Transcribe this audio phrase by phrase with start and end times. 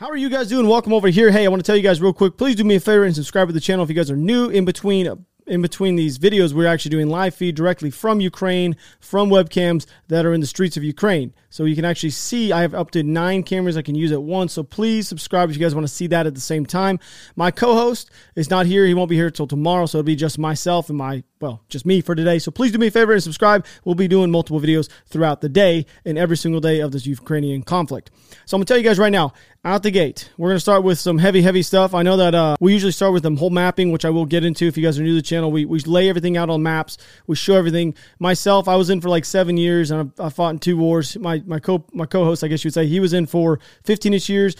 [0.00, 0.66] How are you guys doing?
[0.66, 1.30] Welcome over here.
[1.30, 2.38] Hey, I want to tell you guys real quick.
[2.38, 4.48] Please do me a favor and subscribe to the channel if you guys are new.
[4.48, 8.76] In between uh, in between these videos, we're actually doing live feed directly from Ukraine,
[9.00, 11.34] from webcams that are in the streets of Ukraine.
[11.50, 14.22] So you can actually see I have up to nine cameras I can use at
[14.22, 14.52] once.
[14.52, 17.00] So please subscribe if you guys want to see that at the same time.
[17.34, 18.86] My co-host is not here.
[18.86, 19.86] He won't be here until tomorrow.
[19.86, 22.38] So it'll be just myself and my, well, just me for today.
[22.38, 23.66] So please do me a favor and subscribe.
[23.84, 27.62] We'll be doing multiple videos throughout the day and every single day of this Ukrainian
[27.64, 28.12] conflict.
[28.46, 29.32] So I'm going to tell you guys right now,
[29.64, 31.94] out the gate, we're going to start with some heavy, heavy stuff.
[31.94, 34.44] I know that uh, we usually start with the whole mapping, which I will get
[34.44, 35.52] into if you guys are new to the channel.
[35.52, 36.96] We, we lay everything out on maps.
[37.26, 37.94] We show everything.
[38.18, 41.16] Myself, I was in for like seven years and I, I fought in two wars.
[41.18, 44.14] My my co my co-host, I guess you would say, he was in for 15
[44.14, 44.56] ish years.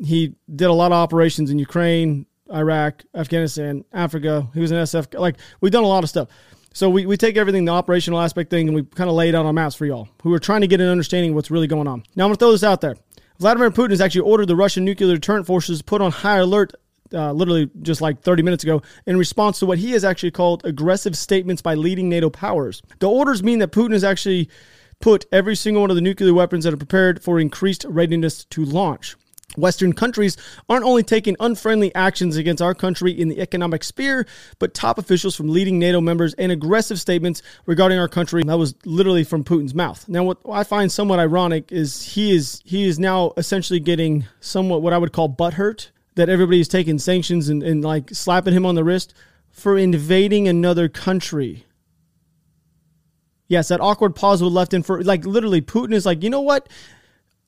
[0.00, 4.48] He did a lot of operations in Ukraine, Iraq, Afghanistan, Africa.
[4.54, 5.18] He was in SF.
[5.18, 6.28] Like we've done a lot of stuff.
[6.72, 9.34] So we, we take everything, the operational aspect thing, and we kind of lay it
[9.36, 11.68] out on maps for y'all who are trying to get an understanding of what's really
[11.68, 12.02] going on.
[12.16, 12.96] Now I'm gonna throw this out there.
[13.38, 16.72] Vladimir Putin has actually ordered the Russian nuclear deterrent forces put on high alert
[17.12, 20.64] uh, literally just like 30 minutes ago in response to what he has actually called
[20.64, 22.82] aggressive statements by leading NATO powers.
[22.98, 24.48] The orders mean that Putin has actually
[25.00, 28.64] put every single one of the nuclear weapons that are prepared for increased readiness to
[28.64, 29.16] launch.
[29.56, 30.36] Western countries
[30.68, 34.26] aren't only taking unfriendly actions against our country in the economic sphere,
[34.58, 38.42] but top officials from leading NATO members and aggressive statements regarding our country.
[38.42, 40.08] That was literally from Putin's mouth.
[40.08, 44.82] Now, what I find somewhat ironic is he is he is now essentially getting somewhat
[44.82, 48.66] what I would call butthurt that everybody is taking sanctions and, and like slapping him
[48.66, 49.14] on the wrist
[49.50, 51.64] for invading another country.
[53.46, 56.40] Yes, that awkward pause was left in for like literally Putin is like, you know
[56.40, 56.68] what?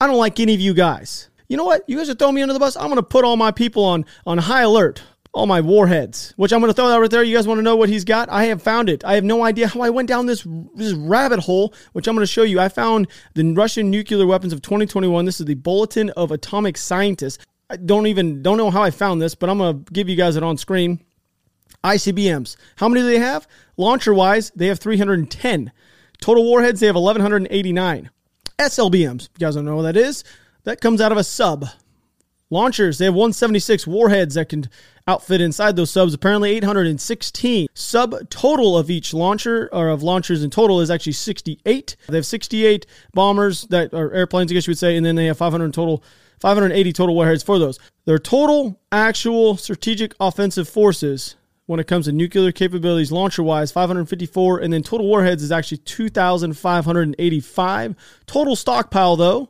[0.01, 1.31] I don't like any of you guys.
[1.49, 1.83] You know what?
[1.87, 2.77] You guys are throwing me under the bus.
[2.77, 5.03] I'm gonna put all my people on on high alert.
[5.33, 7.23] All my warheads, which I'm going to throw that right there.
[7.23, 8.31] You guys want to know what he's got?
[8.31, 9.05] I have found it.
[9.05, 12.23] I have no idea how I went down this this rabbit hole, which I'm going
[12.23, 12.59] to show you.
[12.59, 15.27] I found the Russian nuclear weapons of 2021.
[15.27, 17.45] This is the Bulletin of Atomic Scientists.
[17.69, 20.17] I don't even don't know how I found this, but I'm going to give you
[20.17, 21.05] guys it on screen.
[21.85, 22.57] ICBMs.
[22.77, 23.47] How many do they have?
[23.77, 25.71] Launcher wise, they have 310.
[26.19, 28.11] Total warheads, they have 1,189.
[28.59, 30.25] SLBMs, you guys don't know what that is.
[30.67, 31.65] That comes out of a sub.
[32.51, 34.69] Launchers, they have 176 warheads that can
[35.07, 36.13] outfit inside those subs.
[36.13, 37.69] Apparently 816.
[37.73, 41.95] Sub total of each launcher, or of launchers in total, is actually 68.
[42.09, 42.85] They have 68
[43.15, 46.03] bombers that are airplanes, I guess you would say, and then they have 500 total.
[46.41, 47.79] 580 total warheads for those.
[48.05, 54.59] Their total actual strategic offensive forces when it comes to nuclear capabilities launcher wise 554
[54.59, 59.49] and then total warheads is actually 2585 total stockpile though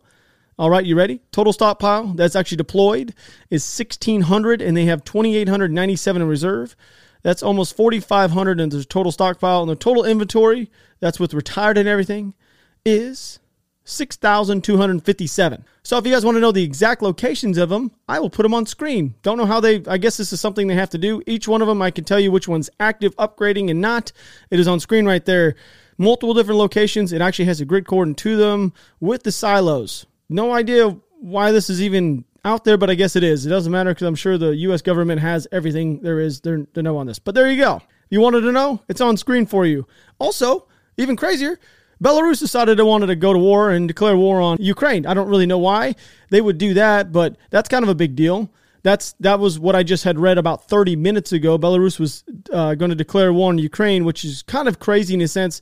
[0.59, 3.15] all right you ready total stockpile that's actually deployed
[3.51, 6.77] is 1600 and they have 2897 in reserve
[7.23, 11.89] that's almost 4500 in the total stockpile and the total inventory that's with retired and
[11.89, 12.35] everything
[12.85, 13.41] is
[13.87, 15.65] 6,257.
[15.85, 18.43] So if you guys want to know the exact locations of them, I will put
[18.43, 19.15] them on screen.
[19.23, 21.23] Don't know how they, I guess this is something they have to do.
[21.25, 24.11] Each one of them, I can tell you which one's active, upgrading, and not.
[24.51, 25.55] It is on screen right there.
[25.99, 27.13] Multiple different locations.
[27.13, 30.05] It actually has a grid coordinate to them with the silos.
[30.29, 33.45] No idea why this is even out there, but I guess it is.
[33.45, 34.83] It doesn't matter because I'm sure the U.S.
[34.83, 37.19] government has everything there is to know on this.
[37.19, 37.83] But there you go.
[38.09, 38.83] You wanted to know?
[38.89, 39.87] It's on screen for you.
[40.19, 41.59] Also, even crazier,
[42.03, 45.07] Belarus decided they wanted to go to war and declare war on Ukraine.
[45.07, 45.95] I don't really know why
[46.31, 48.51] they would do that, but that's kind of a big deal.
[48.83, 51.59] That's that was what I just had read about 30 minutes ago.
[51.59, 52.23] Belarus was
[52.53, 55.61] uh, going to declare war on Ukraine, which is kind of crazy in a sense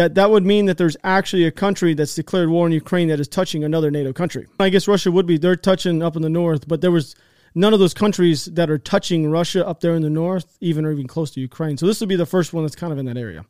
[0.00, 3.20] that that would mean that there's actually a country that's declared war on Ukraine that
[3.20, 4.46] is touching another NATO country.
[4.58, 7.14] I guess Russia would be they're touching up in the north, but there was
[7.54, 10.92] none of those countries that are touching Russia up there in the north even or
[10.92, 11.76] even close to Ukraine.
[11.76, 13.44] So this would be the first one that's kind of in that area.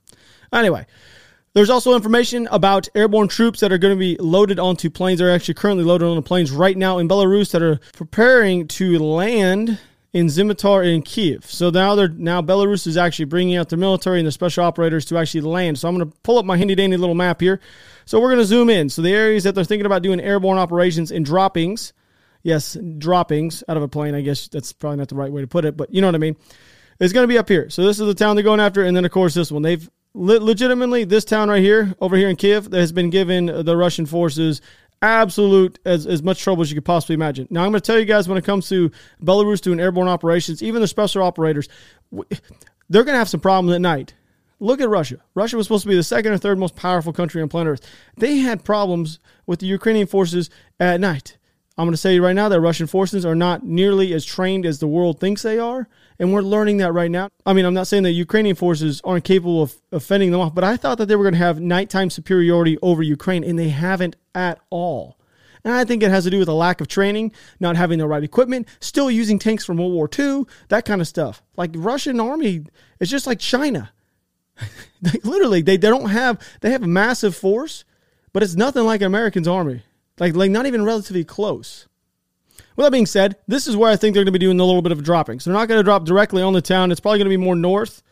[0.52, 0.86] Anyway,
[1.52, 5.20] there's also information about airborne troops that are going to be loaded onto planes.
[5.20, 8.98] They're actually currently loaded on the planes right now in Belarus that are preparing to
[8.98, 9.78] land
[10.12, 11.44] in Zhytomyr and Kiev.
[11.46, 15.04] So now they're now Belarus is actually bringing out their military and their special operators
[15.06, 15.78] to actually land.
[15.78, 17.60] So I'm going to pull up my handy dandy little map here.
[18.06, 18.88] So we're going to zoom in.
[18.88, 21.92] So the areas that they're thinking about doing airborne operations and droppings,
[22.42, 24.14] yes, droppings out of a plane.
[24.14, 26.16] I guess that's probably not the right way to put it, but you know what
[26.16, 26.36] I mean.
[26.98, 27.70] It's going to be up here.
[27.70, 29.62] So this is the town they're going after, and then of course this one.
[29.62, 33.76] They've legitimately, this town right here, over here in Kiev, that has been given the
[33.76, 34.60] Russian forces
[35.02, 37.46] absolute as, as much trouble as you could possibly imagine.
[37.50, 38.90] Now, I'm going to tell you guys when it comes to
[39.22, 41.68] Belarus doing airborne operations, even the special operators,
[42.10, 44.14] they're going to have some problems at night.
[44.62, 45.18] Look at Russia.
[45.34, 47.90] Russia was supposed to be the second or third most powerful country on planet Earth.
[48.18, 51.38] They had problems with the Ukrainian forces at night.
[51.80, 54.80] I'm going to say right now that Russian forces are not nearly as trained as
[54.80, 55.88] the world thinks they are,
[56.18, 57.30] and we're learning that right now.
[57.46, 60.54] I mean, I'm not saying that Ukrainian forces aren't capable of, of fending them off,
[60.54, 63.70] but I thought that they were going to have nighttime superiority over Ukraine, and they
[63.70, 65.16] haven't at all.
[65.64, 68.06] And I think it has to do with a lack of training, not having the
[68.06, 71.42] right equipment, still using tanks from World War II, that kind of stuff.
[71.56, 72.66] Like Russian army
[72.98, 73.90] is just like China.
[75.24, 77.86] literally, they, they don't have they have a massive force,
[78.34, 79.82] but it's nothing like an American's army.
[80.20, 81.88] Like like not even relatively close.
[82.76, 84.64] With that being said, this is where I think they're going to be doing a
[84.64, 85.40] little bit of dropping.
[85.40, 86.92] So they're not going to drop directly on the town.
[86.92, 88.02] It's probably going to be more north,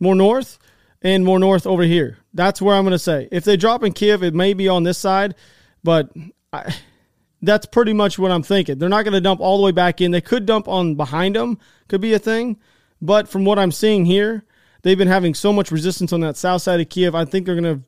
[0.00, 0.58] more north,
[1.02, 2.18] and more north over here.
[2.32, 3.28] That's where I'm going to say.
[3.30, 5.34] If they drop in Kiev, it may be on this side,
[5.82, 6.10] but
[6.52, 6.74] I,
[7.42, 8.78] that's pretty much what I'm thinking.
[8.78, 10.12] They're not going to dump all the way back in.
[10.12, 11.58] They could dump on behind them,
[11.88, 12.58] could be a thing.
[13.02, 14.44] But from what I'm seeing here,
[14.82, 17.14] they've been having so much resistance on that south side of Kiev.
[17.14, 17.84] I think they're going to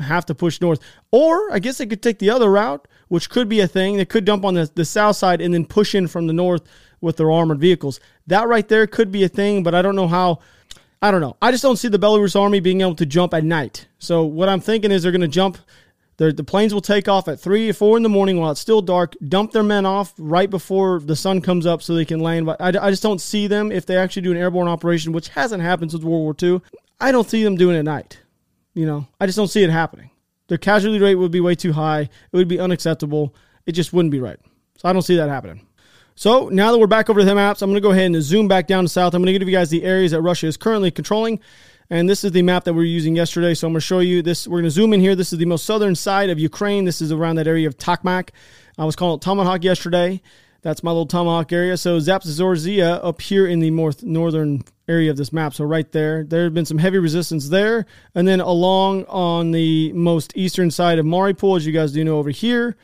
[0.00, 0.80] have to push north.
[1.10, 3.96] Or I guess they could take the other route, which could be a thing.
[3.96, 6.62] They could dump on the, the south side and then push in from the north
[7.00, 8.00] with their armored vehicles.
[8.26, 10.40] That right there could be a thing, but I don't know how.
[11.00, 11.36] I don't know.
[11.40, 13.86] I just don't see the Belarus army being able to jump at night.
[14.00, 15.58] So what I'm thinking is they're going to jump.
[16.16, 18.82] The, planes will take off at three or four in the morning while it's still
[18.82, 19.14] dark.
[19.28, 22.46] Dump their men off right before the sun comes up so they can land.
[22.46, 25.28] But I, I just don't see them if they actually do an airborne operation, which
[25.28, 26.60] hasn't happened since World War II.
[26.98, 28.18] I don't see them doing it at night.
[28.78, 30.08] You know, I just don't see it happening.
[30.46, 32.02] Their casualty rate would be way too high.
[32.02, 33.34] It would be unacceptable.
[33.66, 34.38] It just wouldn't be right.
[34.76, 35.66] So I don't see that happening.
[36.14, 38.22] So now that we're back over to the maps, I'm going to go ahead and
[38.22, 39.14] zoom back down to south.
[39.14, 41.40] I'm going to give you guys the areas that Russia is currently controlling.
[41.90, 43.52] And this is the map that we are using yesterday.
[43.52, 44.46] So I'm going to show you this.
[44.46, 45.16] We're going to zoom in here.
[45.16, 46.84] This is the most southern side of Ukraine.
[46.84, 48.28] This is around that area of Tokmak.
[48.78, 50.22] I was calling it Tomahawk yesterday.
[50.62, 51.76] That's my little Tomahawk area.
[51.76, 55.54] So Zaporizhzhia up here in the north northern area of this map.
[55.54, 57.86] So right there, there have been some heavy resistance there.
[58.14, 62.18] And then along on the most eastern side of Mariupol, as you guys do know
[62.18, 62.76] over here.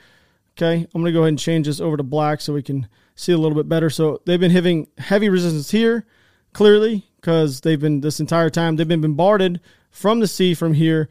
[0.56, 2.86] Okay, I'm going to go ahead and change this over to black so we can
[3.16, 3.90] see a little bit better.
[3.90, 6.06] So they've been having heavy resistance here,
[6.52, 9.60] clearly, because they've been this entire time, they've been bombarded
[9.90, 11.08] from the sea from here.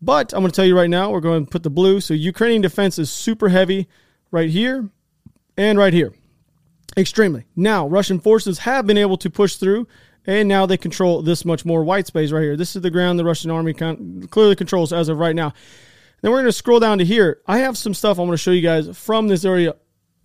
[0.00, 2.00] But I'm to tell you right now, we're going to put the blue.
[2.00, 3.86] So Ukrainian defense is super heavy
[4.30, 4.88] right here
[5.56, 6.12] and right here.
[6.96, 7.44] Extremely.
[7.54, 9.86] Now, Russian forces have been able to push through,
[10.26, 12.56] and now they control this much more white space right here.
[12.56, 15.52] This is the ground the Russian army clearly controls as of right now.
[16.22, 17.40] Then we're going to scroll down to here.
[17.46, 19.76] I have some stuff I'm going to show you guys from this area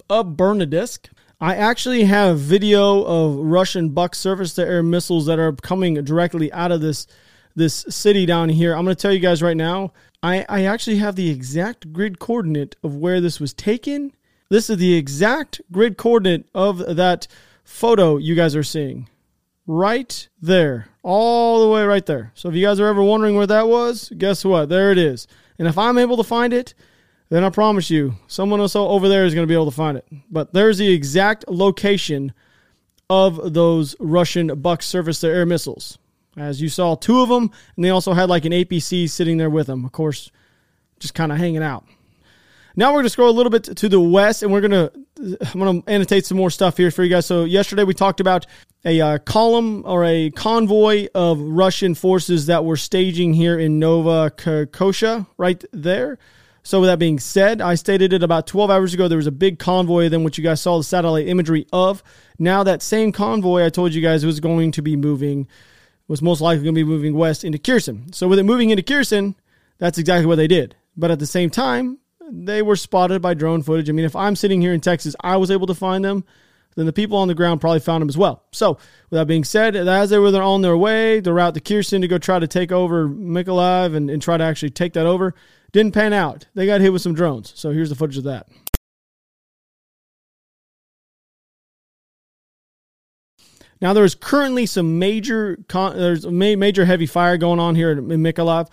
[0.10, 1.10] of Berdyansk.
[1.42, 6.52] I actually have video of Russian Buk surface to air missiles that are coming directly
[6.54, 7.08] out of this
[7.56, 8.74] this city down here.
[8.74, 9.92] I'm going to tell you guys right now.
[10.24, 14.14] I, I actually have the exact grid coordinate of where this was taken
[14.52, 17.26] this is the exact grid coordinate of that
[17.64, 19.08] photo you guys are seeing.
[19.66, 20.88] Right there.
[21.04, 22.34] All the way right there.
[22.36, 24.68] So if you guys are ever wondering where that was, guess what?
[24.68, 25.26] There it is.
[25.58, 26.74] And if I'm able to find it,
[27.30, 29.98] then I promise you, someone else over there is going to be able to find
[29.98, 30.06] it.
[30.30, 32.34] But there's the exact location
[33.10, 35.98] of those Russian Buk surface to air missiles.
[36.36, 39.50] As you saw, two of them, and they also had like an APC sitting there
[39.50, 40.30] with them, of course,
[41.00, 41.86] just kind of hanging out.
[42.76, 44.92] Now we're going to scroll a little bit to the west, and we're going to
[45.54, 47.26] I'm going to annotate some more stuff here for you guys.
[47.26, 48.46] So yesterday we talked about
[48.84, 54.32] a uh, column or a convoy of Russian forces that were staging here in Nova
[54.32, 56.18] Kosha, right there.
[56.64, 59.08] So with that being said, I stated it about 12 hours ago.
[59.08, 62.04] There was a big convoy then what you guys saw the satellite imagery of.
[62.38, 65.48] Now that same convoy I told you guys was going to be moving,
[66.08, 68.14] was most likely going to be moving west into Kherson.
[68.14, 69.36] So with it moving into Kherson,
[69.80, 70.76] that's exactly what they did.
[70.96, 71.98] But at the same time,
[72.32, 73.90] they were spotted by drone footage.
[73.90, 76.24] I mean, if I'm sitting here in Texas, I was able to find them,
[76.76, 78.44] then the people on the ground probably found them as well.
[78.52, 82.02] So, with that being said, as they were on their way, the route to Kherson
[82.02, 85.36] to go try to take over Mykolaiv and, and try to actually take that over,
[85.74, 86.48] didn't pan out.
[86.56, 87.52] They got hit with some drones.
[87.56, 88.48] So, here's the footage of that.
[93.82, 98.70] Now there is currently some major there's major heavy fire going on here in Mykolaiv,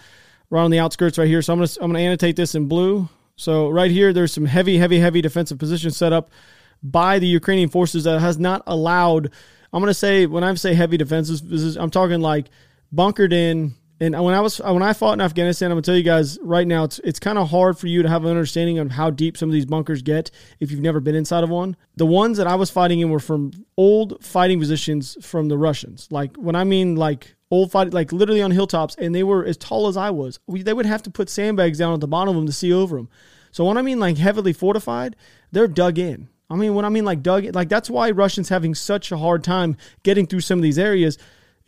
[0.51, 1.41] right on the outskirts right here.
[1.41, 4.79] So I'm gonna I'm gonna annotate this in blue so right here, there's some heavy,
[4.79, 6.31] heavy, heavy defensive positions set up
[6.83, 9.31] by the Ukrainian forces that has not allowed.
[9.73, 12.49] I'm going to say when I say heavy defenses, I'm talking like
[12.91, 13.77] bunkered in.
[14.01, 16.67] And when I was when I fought in Afghanistan, I'm gonna tell you guys right
[16.67, 19.37] now, it's it's kind of hard for you to have an understanding of how deep
[19.37, 21.77] some of these bunkers get if you've never been inside of one.
[21.97, 26.07] The ones that I was fighting in were from old fighting positions from the Russians.
[26.11, 29.57] Like when I mean like old fight, like literally on hilltops, and they were as
[29.57, 30.39] tall as I was.
[30.47, 32.73] We, they would have to put sandbags down at the bottom of them to see
[32.73, 33.09] over them.
[33.51, 35.17] So when I mean like heavily fortified,
[35.51, 36.29] they're dug in.
[36.51, 39.45] I mean, when I mean like dug, like that's why Russians having such a hard
[39.45, 41.19] time getting through some of these areas.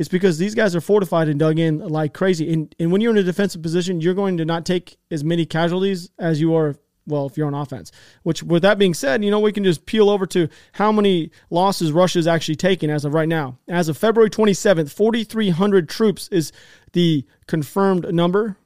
[0.00, 2.50] It's because these guys are fortified and dug in like crazy.
[2.50, 5.44] And, and when you're in a defensive position, you're going to not take as many
[5.44, 6.74] casualties as you are
[7.06, 7.92] well, if you're on offense.
[8.22, 11.32] Which, with that being said, you know, we can just peel over to how many
[11.50, 13.58] losses Russia's actually taken as of right now.
[13.68, 16.50] As of February 27th, 4,300 troops is
[16.94, 18.56] the confirmed number,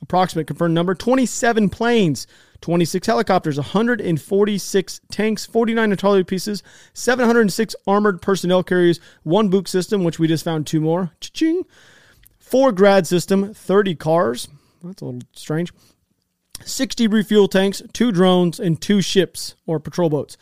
[0.00, 0.94] approximate confirmed number.
[0.94, 2.28] 27 planes,
[2.60, 6.62] 26 helicopters, 146 tanks, 49 artillery pieces,
[6.94, 11.12] 706 armored personnel carriers, one Buk system, which we just found two more.
[11.20, 11.64] Cha-ching.
[12.38, 14.48] Four grad system, 30 cars.
[14.82, 15.72] That's a little strange.
[16.64, 20.36] 60 refuel tanks, two drones, and two ships or patrol boats.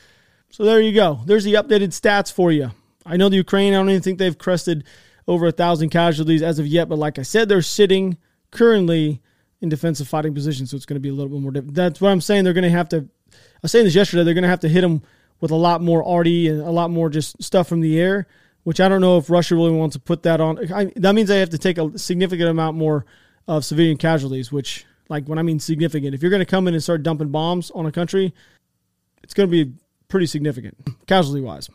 [0.51, 1.21] So there you go.
[1.27, 2.71] There's the updated stats for you.
[3.05, 4.85] I know the Ukraine, I don't even think they've crested
[5.27, 8.19] over a thousand casualties as of yet, but like I said, they're sitting
[8.51, 9.21] currently
[9.65, 11.51] in defensive fighting position, so it's going to be a little bit more.
[11.51, 12.45] That's what I'm saying.
[12.45, 14.69] They're going to have to, I was saying this yesterday, they're going to have to
[14.69, 15.03] hit them
[15.41, 18.29] with a lot more arty and a lot more just stuff from the air,
[18.63, 20.73] which I don't know if Russia really wants to put that on.
[20.73, 23.05] I, that means they have to take a significant amount more
[23.49, 26.75] of civilian casualties, which like when I mean significant, if you're going to come in
[26.75, 28.33] and start dumping bombs on a country,
[29.23, 29.73] it's going to be
[30.09, 31.69] pretty significant casualty wise.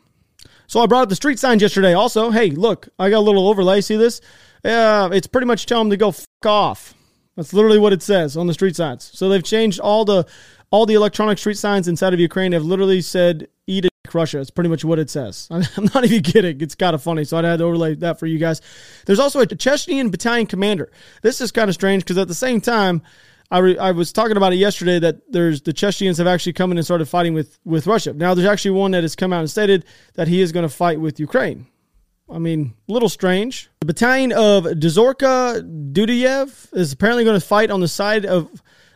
[0.67, 1.93] So I brought up the street signs yesterday.
[1.93, 3.81] Also, hey, look, I got a little overlay.
[3.81, 4.21] See this?
[4.63, 6.93] It's pretty much telling them to go off.
[7.39, 9.11] That's literally what it says on the street signs.
[9.13, 10.25] So they've changed all the
[10.71, 14.49] all the electronic street signs inside of Ukraine have literally said "Eat it, Russia." It's
[14.49, 15.47] pretty much what it says.
[15.49, 15.63] I'm
[15.95, 16.59] not even kidding.
[16.59, 17.23] It's kind of funny.
[17.23, 18.59] So I had to overlay that for you guys.
[19.05, 20.91] There's also a Chechenian battalion commander.
[21.21, 23.03] This is kind of strange because at the same time,
[23.51, 26.73] I, re, I was talking about it yesterday that there's the Chechens have actually come
[26.73, 28.11] in and started fighting with with Russia.
[28.11, 30.75] Now there's actually one that has come out and stated that he is going to
[30.75, 31.67] fight with Ukraine.
[32.31, 33.69] I mean, a little strange.
[33.79, 38.49] The battalion of Dzhokhar Dudayev is apparently going to fight on the side of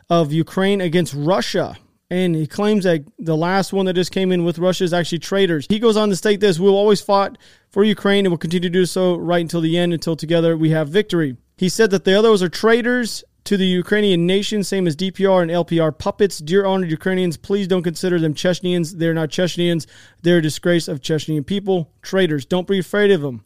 [0.10, 1.78] of Ukraine against Russia.
[2.10, 5.20] And he claims that the last one that just came in with Russia is actually
[5.20, 5.66] traitors.
[5.68, 7.38] He goes on to state this We'll always fought
[7.72, 10.56] for Ukraine and we will continue to do so right until the end, until together
[10.56, 11.38] we have victory.
[11.58, 15.52] He said that the others are traitors to the Ukrainian nation, same as DPR and
[15.52, 16.40] LPR puppets.
[16.40, 18.98] Dear honored Ukrainians, please don't consider them Chechnyans.
[18.98, 19.86] They're not Chechnyans.
[20.22, 21.92] They're a disgrace of Chechnyan people.
[22.02, 23.44] Traitors, don't be afraid of them.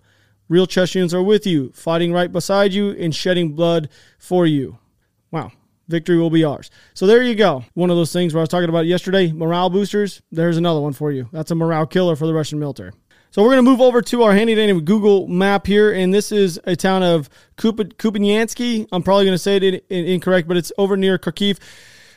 [0.49, 4.77] Real Chechnyans are with you, fighting right beside you and shedding blood for you.
[5.31, 5.51] Wow.
[5.89, 6.69] Victory will be ours.
[6.93, 7.63] So there you go.
[7.73, 10.21] One of those things where I was talking about yesterday, morale boosters.
[10.31, 11.29] There's another one for you.
[11.31, 12.91] That's a morale killer for the Russian military.
[13.29, 16.31] So we're going to move over to our handy dandy Google map here, and this
[16.31, 18.87] is a town of Kupiansky.
[18.91, 21.59] I'm probably going to say it incorrect, but it's over near Kharkiv.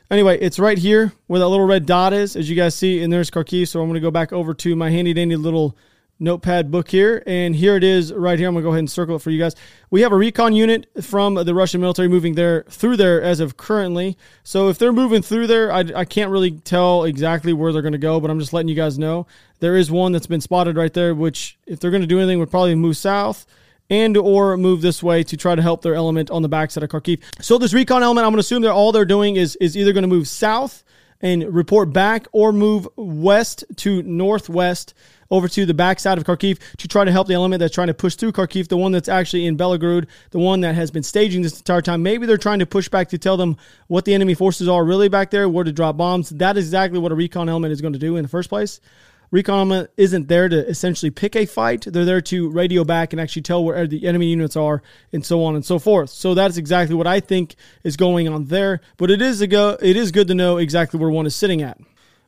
[0.08, 3.12] Anyway, it's right here where that little red dot is, as you guys see, and
[3.12, 3.66] there's Kharkiv.
[3.66, 5.76] So I'm going to go back over to my handy dandy little
[6.20, 7.22] notepad book here.
[7.26, 8.48] And here it is right here.
[8.48, 9.56] I'm going to go ahead and circle it for you guys.
[9.90, 13.56] We have a recon unit from the Russian military moving there through there as of
[13.56, 14.16] currently.
[14.44, 17.92] So if they're moving through there, I, I can't really tell exactly where they're going
[17.92, 19.26] to go, but I'm just letting you guys know.
[19.58, 22.38] There is one that's been spotted right there, which if they're going to do anything
[22.38, 23.46] would probably move south
[23.90, 26.90] and or move this way to try to help their element on the backside of
[26.90, 27.20] Kharkiv.
[27.40, 29.92] So this recon element, I'm going to assume that all they're doing is is either
[29.92, 30.84] going to move south
[31.20, 34.94] and report back or move west to northwest
[35.30, 37.94] over to the backside of Kharkiv to try to help the element that's trying to
[37.94, 41.42] push through Kharkiv, the one that's actually in Belgorod, the one that has been staging
[41.42, 42.02] this entire time.
[42.02, 45.08] Maybe they're trying to push back to tell them what the enemy forces are really
[45.08, 46.30] back there, where to drop bombs.
[46.30, 48.80] That is exactly what a recon element is going to do in the first place.
[49.30, 51.84] Recon isn't there to essentially pick a fight.
[51.86, 54.82] They're there to radio back and actually tell where the enemy units are
[55.12, 56.10] and so on and so forth.
[56.10, 58.80] So that is exactly what I think is going on there.
[58.96, 61.62] But it is a go, it is good to know exactly where one is sitting
[61.62, 61.78] at.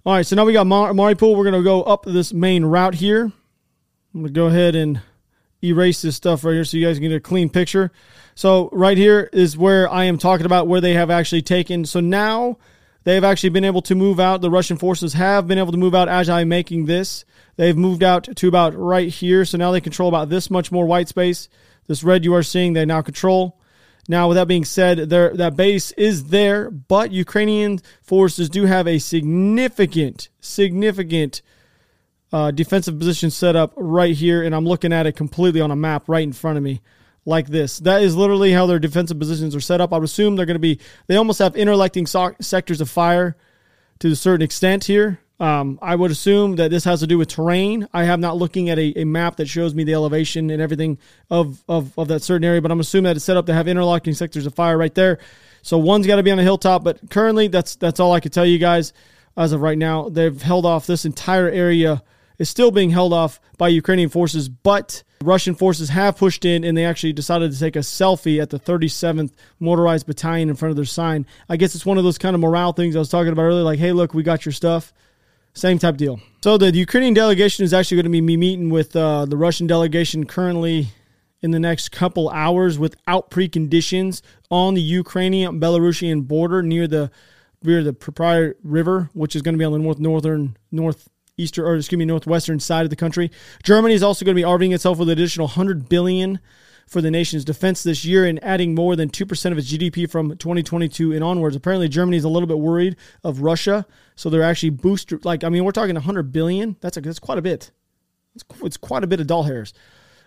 [0.04, 1.36] All right, so now we got Mar- Mariupol.
[1.36, 3.24] We're going to go up this main route here.
[4.14, 5.00] I'm going to go ahead and
[5.62, 7.92] erase this stuff right here so you guys can get a clean picture.
[8.34, 11.84] So right here is where I am talking about where they have actually taken.
[11.84, 12.58] So now
[13.04, 14.40] they've actually been able to move out.
[14.40, 17.24] The Russian forces have been able to move out as I'm making this.
[17.56, 19.44] They've moved out to about right here.
[19.44, 21.48] So now they control about this much more white space.
[21.86, 23.58] This red you are seeing, they now control.
[24.08, 28.88] Now, with that being said, there that base is there, but Ukrainian forces do have
[28.88, 31.40] a significant, significant
[32.32, 35.76] uh, defensive position set up right here, and I'm looking at it completely on a
[35.76, 36.80] map right in front of me,
[37.24, 37.78] like this.
[37.80, 39.92] That is literally how their defensive positions are set up.
[39.92, 40.78] I would assume they're going to be.
[41.06, 43.36] They almost have interlecting so- sectors of fire
[44.00, 45.20] to a certain extent here.
[45.38, 47.88] Um, I would assume that this has to do with terrain.
[47.92, 50.98] I have not looking at a, a, map that shows me the elevation and everything
[51.30, 53.66] of, of, of that certain area, but I'm assuming that it's set up to have
[53.66, 55.18] interlocking sectors of fire right there.
[55.62, 58.30] So one's got to be on a hilltop, but currently that's that's all I can
[58.30, 58.92] tell you guys
[59.36, 60.08] as of right now.
[60.08, 62.04] They've held off this entire area
[62.38, 66.76] is still being held off by Ukrainian forces, but Russian forces have pushed in and
[66.76, 70.76] they actually decided to take a selfie at the 37th Motorized Battalion in front of
[70.76, 71.26] their sign.
[71.48, 73.62] I guess it's one of those kind of morale things I was talking about earlier,
[73.62, 74.92] like, hey, look, we got your stuff.
[75.54, 76.18] Same type deal.
[76.42, 80.24] So the Ukrainian delegation is actually going to be meeting with uh, the Russian delegation
[80.24, 80.88] currently
[81.42, 87.10] in the next couple hours without preconditions on the Ukrainian Belarusian border near the
[87.64, 90.56] near the Dnieper River, which is going to be on the north northern
[91.38, 93.30] northeastern or excuse me northwestern side of the country.
[93.62, 96.38] Germany is also going to be arming itself with an additional 100 billion
[96.86, 100.36] for the nation's defense this year and adding more than 2% of its GDP from
[100.36, 101.56] 2022 and onwards.
[101.56, 105.48] Apparently Germany is a little bit worried of Russia, so they're actually booster like I
[105.48, 106.76] mean we're talking 100 billion.
[106.80, 107.70] That's a, that's quite a bit.
[108.34, 109.72] It's, it's quite a bit of doll hairs.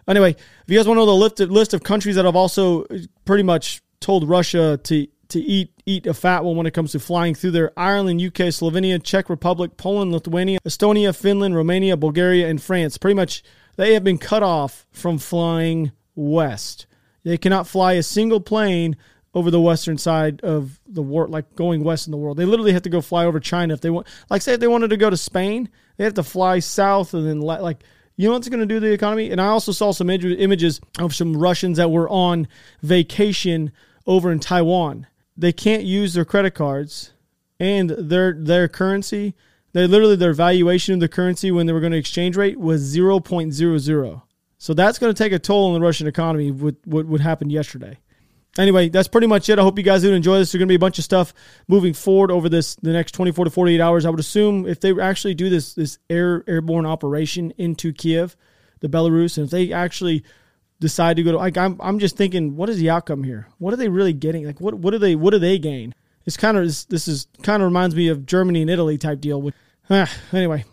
[0.08, 2.84] Anyway, if you guys want to know the list, list of countries that have also
[2.84, 6.92] uh, pretty much told Russia to to eat eat a fat one when it comes
[6.94, 12.48] to flying through there, Ireland, UK, Slovenia, Czech Republic, Poland, Lithuania, Estonia, Finland, Romania, Bulgaria,
[12.48, 12.98] and France.
[12.98, 13.44] Pretty much
[13.76, 16.88] they have been cut off from flying west.
[17.24, 18.96] They cannot fly a single plane
[19.34, 22.38] over the western side of the world, like going west in the world.
[22.38, 24.08] They literally have to go fly over China if they want.
[24.30, 27.28] Like, say if they wanted to go to Spain, they have to fly south and
[27.28, 27.84] then like
[28.18, 29.32] you know what's going to do to the economy?
[29.32, 32.48] And I also saw some images of some Russians that were on
[32.82, 33.72] vacation
[34.08, 35.08] over in Taiwan.
[35.38, 37.14] They can't use their credit cards
[37.60, 39.36] and their their currency.
[39.74, 42.96] They literally their valuation of the currency when they were going to exchange rate was
[42.96, 44.22] 0.00.
[44.58, 46.52] So that's going to take a toll on the Russian economy.
[46.52, 48.00] What what, what happened yesterday?
[48.58, 49.60] anyway, that's pretty much it.
[49.60, 50.52] I hope you guys did enjoy this.
[50.52, 51.34] There's going to be a bunch of stuff
[51.68, 54.06] moving forward over this the next 24 to 48 hours.
[54.06, 58.36] I would assume if they actually do this this air airborne operation into Kiev,
[58.80, 60.24] the Belarus, and if they actually
[60.86, 63.48] decide to go to like I'm I'm just thinking, what is the outcome here?
[63.58, 64.46] What are they really getting?
[64.46, 65.94] Like what what do they what do they gain?
[66.26, 69.42] It's kind of this is kind of reminds me of Germany and Italy type deal.
[69.42, 69.56] With
[69.90, 70.64] ah, anyway,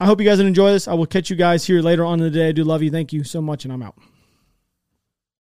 [0.00, 0.88] I hope you guys enjoy this.
[0.88, 2.48] I will catch you guys here later on in the day.
[2.48, 2.90] I do love you.
[2.90, 3.94] Thank you so much, and I'm out.